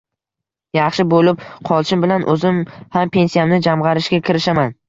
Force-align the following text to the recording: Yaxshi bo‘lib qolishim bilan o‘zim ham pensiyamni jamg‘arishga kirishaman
Yaxshi 0.77 1.05
bo‘lib 1.11 1.43
qolishim 1.69 2.03
bilan 2.05 2.27
o‘zim 2.35 2.65
ham 2.97 3.15
pensiyamni 3.19 3.61
jamg‘arishga 3.69 4.25
kirishaman 4.33 4.77